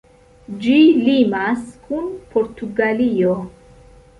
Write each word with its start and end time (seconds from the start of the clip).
Ĝi 0.61 0.77
limas 1.09 1.61
kun 1.89 2.09
Portugalio. 2.33 3.37